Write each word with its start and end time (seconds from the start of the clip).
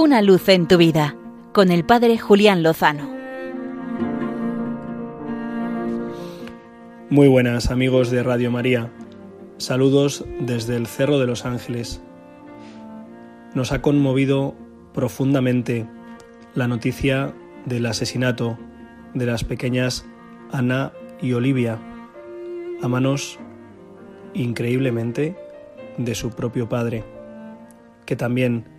Una 0.00 0.22
luz 0.22 0.48
en 0.48 0.68
tu 0.68 0.76
vida 0.76 1.16
con 1.52 1.72
el 1.72 1.84
Padre 1.84 2.18
Julián 2.18 2.62
Lozano. 2.62 3.10
Muy 7.10 7.26
buenas 7.26 7.72
amigos 7.72 8.12
de 8.12 8.22
Radio 8.22 8.52
María. 8.52 8.92
Saludos 9.56 10.24
desde 10.38 10.76
el 10.76 10.86
Cerro 10.86 11.18
de 11.18 11.26
los 11.26 11.44
Ángeles. 11.44 12.00
Nos 13.56 13.72
ha 13.72 13.82
conmovido 13.82 14.54
profundamente 14.94 15.84
la 16.54 16.68
noticia 16.68 17.34
del 17.66 17.84
asesinato 17.86 18.56
de 19.14 19.26
las 19.26 19.42
pequeñas 19.42 20.06
Ana 20.52 20.92
y 21.20 21.32
Olivia 21.32 21.80
a 22.80 22.86
manos 22.86 23.40
increíblemente 24.32 25.34
de 25.96 26.14
su 26.14 26.30
propio 26.30 26.68
padre, 26.68 27.02
que 28.06 28.14
también 28.14 28.77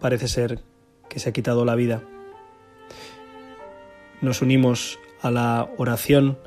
parece 0.00 0.28
ser 0.28 0.60
que 1.08 1.20
se 1.20 1.28
ha 1.28 1.32
quitado 1.32 1.64
la 1.64 1.74
vida. 1.74 2.02
Nos 4.20 4.42
unimos 4.42 4.98
a 5.22 5.30
la 5.30 5.70
oración 5.76 6.38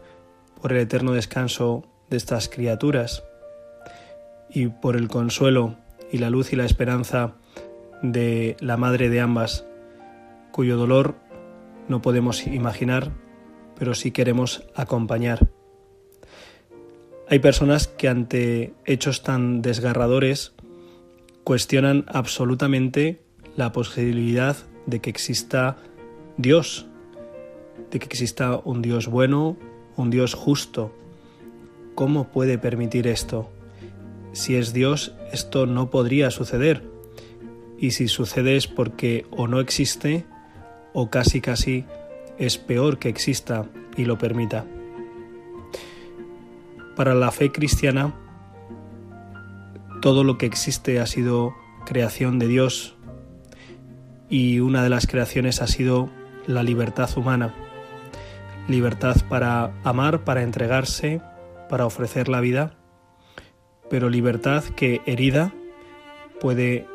por 0.62 0.74
el 0.74 0.80
eterno 0.80 1.14
descanso 1.14 1.84
de 2.10 2.18
estas 2.18 2.50
criaturas 2.50 3.24
y 4.50 4.68
por 4.68 4.96
el 4.96 5.08
consuelo 5.08 5.76
y 6.12 6.20
la 6.20 6.30
luz 6.30 6.54
y 6.54 6.56
la 6.56 6.66
esperanza 6.66 7.34
de 8.02 8.56
la 8.60 8.78
madre 8.78 9.10
de 9.10 9.20
ambas, 9.20 9.66
cuyo 10.52 10.78
dolor 10.78 11.16
no 11.88 12.02
podemos 12.02 12.46
imaginar, 12.46 13.12
pero 13.78 13.96
sí 13.96 14.12
queremos 14.12 14.64
acompañar. 14.76 15.50
Hay 17.30 17.40
personas 17.40 17.88
que 17.88 18.10
ante 18.10 18.74
hechos 18.86 19.24
tan 19.24 19.62
desgarradores 19.62 20.54
cuestionan 21.44 22.06
absolutamente 22.08 23.23
la 23.56 23.72
posibilidad 23.72 24.58
de 24.86 25.00
que 25.00 25.10
exista 25.10 25.78
Dios, 26.38 26.88
de 27.92 28.00
que 28.00 28.06
exista 28.06 28.60
un 28.64 28.82
Dios 28.82 29.08
bueno, 29.08 29.58
un 29.96 30.10
Dios 30.10 30.34
justo. 30.34 30.92
¿Cómo 31.96 32.30
puede 32.30 32.58
permitir 32.58 33.08
esto? 33.08 33.50
Si 34.32 34.56
es 34.56 34.74
Dios, 34.74 35.14
esto 35.32 35.66
no 35.66 35.90
podría 35.90 36.32
suceder. 36.32 36.84
Y 37.78 37.92
si 37.92 38.08
sucede 38.08 38.56
es 38.56 38.68
porque 38.68 39.28
o 39.30 39.48
no 39.48 39.60
existe 39.60 40.26
o 40.94 41.10
casi 41.10 41.42
casi 41.42 41.86
es 42.38 42.58
peor 42.58 42.98
que 42.98 43.10
exista 43.10 43.66
y 43.96 44.06
lo 44.06 44.18
permita. 44.18 44.66
Para 46.96 47.14
la 47.14 47.32
fe 47.32 47.52
cristiana, 47.52 48.14
todo 50.02 50.24
lo 50.24 50.38
que 50.38 50.46
existe 50.46 51.00
ha 51.00 51.06
sido 51.06 51.54
creación 51.86 52.40
de 52.40 52.48
Dios, 52.48 52.96
y 54.34 54.62
una 54.62 54.82
de 54.82 54.90
las 54.90 55.06
creaciones 55.06 55.62
ha 55.62 55.68
sido 55.68 56.10
la 56.48 56.64
libertad 56.64 57.08
humana. 57.16 57.54
Libertad 58.68 59.16
para 59.30 59.76
amar, 59.84 60.24
para 60.24 60.42
entregarse, 60.42 61.22
para 61.70 61.86
ofrecer 61.86 62.30
la 62.30 62.42
vida, 62.42 62.74
pero 63.92 64.10
libertad 64.10 64.64
que 64.64 65.02
herida 65.06 65.54
puede 66.42 66.88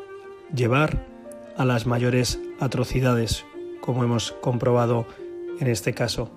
llevar 0.53 1.05
a 1.55 1.63
las 1.63 1.87
mayores 1.87 2.41
atrocidades, 2.59 3.45
como 3.79 4.03
hemos 4.03 4.33
comprobado 4.33 5.07
en 5.61 5.67
este 5.67 5.93
caso. 5.93 6.29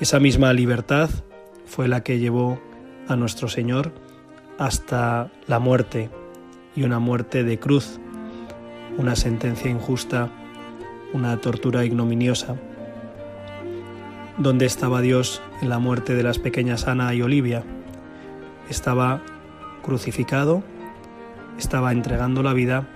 Esa 0.00 0.18
misma 0.18 0.54
libertad 0.54 1.10
fue 1.66 1.88
la 1.88 2.02
que 2.02 2.18
llevó 2.18 2.58
a 3.06 3.16
nuestro 3.16 3.48
Señor 3.48 3.92
hasta 4.58 5.30
la 5.46 5.58
muerte 5.58 6.08
y 6.74 6.84
una 6.84 7.00
muerte 7.00 7.44
de 7.44 7.58
cruz, 7.58 8.00
una 8.98 9.16
sentencia 9.16 9.70
injusta, 9.70 10.30
una 11.12 11.36
tortura 11.38 11.84
ignominiosa. 11.84 12.56
¿Dónde 14.38 14.66
estaba 14.66 15.00
Dios 15.00 15.42
en 15.60 15.68
la 15.68 15.78
muerte 15.78 16.14
de 16.14 16.22
las 16.22 16.38
pequeñas 16.38 16.88
Ana 16.88 17.14
y 17.14 17.22
Olivia? 17.22 17.64
Estaba 18.68 19.22
crucificado, 19.82 20.62
estaba 21.58 21.92
entregando 21.92 22.42
la 22.42 22.52
vida 22.52 22.88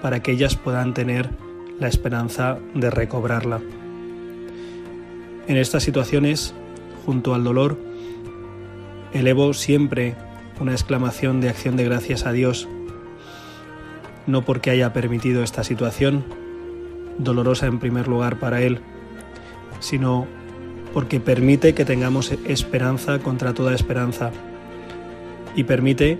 para 0.00 0.22
que 0.22 0.32
ellas 0.32 0.56
puedan 0.56 0.94
tener 0.94 1.30
la 1.78 1.88
esperanza 1.88 2.58
de 2.74 2.90
recobrarla. 2.90 3.60
En 5.48 5.56
estas 5.56 5.82
situaciones, 5.82 6.54
junto 7.04 7.34
al 7.34 7.44
dolor, 7.44 7.78
elevo 9.12 9.52
siempre 9.52 10.14
una 10.60 10.72
exclamación 10.72 11.40
de 11.40 11.48
acción 11.48 11.76
de 11.76 11.84
gracias 11.84 12.26
a 12.26 12.32
Dios 12.32 12.68
no 14.30 14.42
porque 14.42 14.70
haya 14.70 14.92
permitido 14.92 15.42
esta 15.42 15.64
situación, 15.64 16.24
dolorosa 17.18 17.66
en 17.66 17.78
primer 17.78 18.08
lugar 18.08 18.38
para 18.38 18.62
Él, 18.62 18.80
sino 19.80 20.26
porque 20.92 21.20
permite 21.20 21.74
que 21.74 21.84
tengamos 21.84 22.32
esperanza 22.46 23.18
contra 23.18 23.54
toda 23.54 23.74
esperanza 23.74 24.30
y 25.54 25.64
permite 25.64 26.18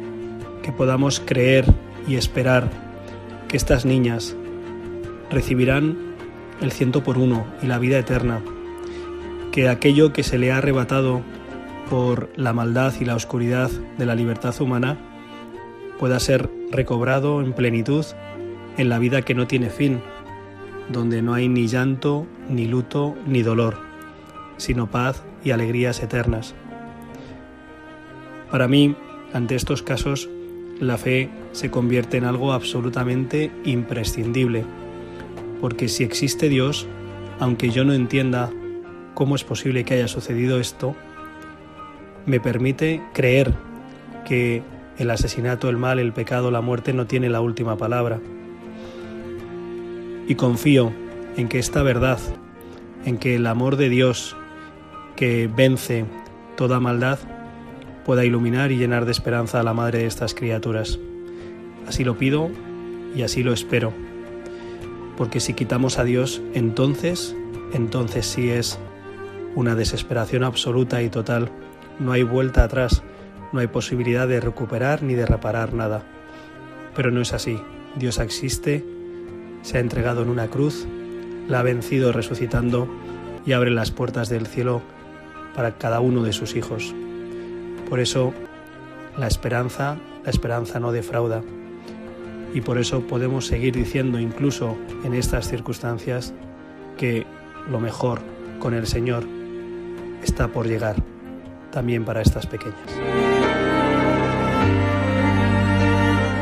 que 0.62 0.72
podamos 0.72 1.21
creer 1.21 1.65
y 2.06 2.16
esperar 2.16 2.71
que 3.48 3.56
estas 3.56 3.84
niñas 3.84 4.37
recibirán 5.31 5.97
el 6.60 6.72
ciento 6.72 7.03
por 7.03 7.19
uno 7.19 7.47
y 7.62 7.66
la 7.66 7.78
vida 7.78 7.98
eterna, 7.98 8.41
que 9.53 9.69
aquello 9.69 10.12
que 10.12 10.22
se 10.22 10.38
le 10.38 10.53
ha 10.53 10.59
arrebatado 10.59 11.22
por 11.88 12.31
la 12.37 12.53
maldad 12.53 12.94
y 13.00 13.04
la 13.04 13.16
oscuridad 13.16 13.71
de 13.98 14.06
la 14.06 14.15
libertad 14.15 14.54
humana 14.60 14.98
pueda 15.98 16.21
ser 16.21 16.59
recobrado 16.71 17.41
en 17.41 17.53
plenitud 17.53 18.05
en 18.77 18.89
la 18.89 18.99
vida 18.99 19.23
que 19.23 19.35
no 19.35 19.47
tiene 19.47 19.71
fin, 19.71 20.01
donde 20.91 21.23
no 21.23 21.35
hay 21.35 21.49
ni 21.49 21.67
llanto, 21.67 22.27
ni 22.49 22.67
luto, 22.67 23.17
ni 23.27 23.43
dolor, 23.43 23.79
sino 24.57 24.91
paz 24.91 25.23
y 25.45 25.51
alegrías 25.51 26.03
eternas. 26.03 26.55
Para 28.51 28.69
mí, 28.69 28.97
ante 29.33 29.55
estos 29.55 29.83
casos, 29.83 30.29
la 30.81 30.97
fe 30.97 31.31
se 31.53 31.71
convierte 31.71 32.17
en 32.17 32.25
algo 32.25 32.53
absolutamente 32.53 33.51
imprescindible, 33.65 34.65
porque 35.61 35.89
si 35.89 36.05
existe 36.05 36.49
Dios, 36.49 36.87
aunque 37.39 37.71
yo 37.71 37.85
no 37.85 37.93
entienda 37.93 38.51
cómo 39.15 39.35
es 39.37 39.45
posible 39.45 39.85
que 39.85 39.95
haya 39.95 40.09
sucedido 40.09 40.59
esto, 40.59 40.97
me 42.27 42.41
permite 42.41 43.03
creer 43.13 43.55
que 44.27 44.63
el 45.00 45.11
asesinato, 45.11 45.71
el 45.71 45.78
mal, 45.78 45.99
el 45.99 46.12
pecado, 46.12 46.50
la 46.50 46.61
muerte 46.61 46.93
no 46.93 47.06
tiene 47.06 47.31
la 47.31 47.41
última 47.41 47.78
palabra. 47.78 48.21
Y 50.28 50.34
confío 50.34 50.93
en 51.38 51.49
que 51.49 51.59
esta 51.59 51.83
verdad, 51.83 52.19
en 53.06 53.16
que 53.16 53.37
el 53.37 53.47
amor 53.47 53.77
de 53.77 53.89
Dios 53.89 54.37
que 55.16 55.49
vence 55.49 56.05
toda 56.55 56.81
maldad, 56.81 57.19
pueda 58.05 58.27
iluminar 58.27 58.72
y 58.72 58.77
llenar 58.77 59.06
de 59.06 59.12
esperanza 59.12 59.59
a 59.59 59.62
la 59.62 59.72
madre 59.72 60.00
de 60.00 60.06
estas 60.06 60.34
criaturas. 60.34 60.99
Así 61.89 62.05
lo 62.05 62.19
pido 62.19 62.50
y 63.16 63.22
así 63.22 63.43
lo 63.43 63.55
espero. 63.55 63.94
Porque 65.16 65.41
si 65.41 65.55
quitamos 65.55 65.99
a 65.99 66.05
Dios, 66.05 66.43
entonces, 66.53 67.34
entonces 67.72 68.27
sí 68.27 68.50
es 68.50 68.78
una 69.55 69.75
desesperación 69.75 70.44
absoluta 70.44 71.03
y 71.03 71.09
total. 71.09 71.50
No 71.99 72.12
hay 72.12 72.22
vuelta 72.22 72.65
atrás 72.65 73.03
no 73.53 73.61
hay 73.61 73.66
posibilidad 73.66 74.28
de 74.28 74.41
recuperar 74.41 75.03
ni 75.03 75.15
de 75.15 75.27
reparar 75.27 75.75
nada. 75.75 76.03
Pero 76.94 77.11
no 77.11 77.21
es 77.21 77.33
así. 77.33 77.61
Dios 77.97 78.19
existe, 78.19 78.84
se 79.62 79.78
ha 79.78 79.81
entregado 79.81 80.22
en 80.22 80.28
una 80.28 80.49
cruz, 80.49 80.87
la 81.49 81.60
ha 81.60 81.62
vencido 81.62 82.12
resucitando 82.12 82.89
y 83.44 83.53
abre 83.53 83.71
las 83.71 83.91
puertas 83.91 84.28
del 84.28 84.47
cielo 84.47 84.83
para 85.55 85.77
cada 85.78 86.00
uno 86.00 86.22
de 86.22 86.33
sus 86.33 86.55
hijos. 86.55 86.94
Por 87.89 88.00
eso 88.00 88.33
la 89.19 89.27
esperanza, 89.27 89.97
la 90.25 90.31
esperanza 90.31 90.78
no 90.78 90.93
defrauda. 90.93 91.43
Y 92.55 92.60
por 92.62 92.78
eso 92.78 93.00
podemos 93.03 93.47
seguir 93.47 93.75
diciendo 93.75 94.19
incluso 94.19 94.77
en 95.04 95.15
estas 95.15 95.48
circunstancias 95.48 96.34
que 96.97 97.27
lo 97.71 97.80
mejor 97.80 98.21
con 98.59 98.75
el 98.75 98.86
Señor 98.86 99.25
está 100.22 100.48
por 100.48 100.66
llegar 100.66 100.97
también 101.71 102.04
para 102.04 102.22
estas 102.22 102.47
pequeñas. 102.47 103.40